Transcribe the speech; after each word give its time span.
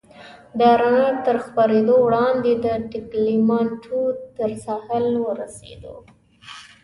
د 0.59 0.61
رڼا 0.81 1.09
تر 1.25 1.37
خپرېدو 1.45 1.95
وړاندې 2.05 2.51
د 2.65 2.65
ټګلیامنټو 2.91 4.01
تر 4.37 4.49
ساحل 4.65 5.07
ورسېدو. 5.25 5.95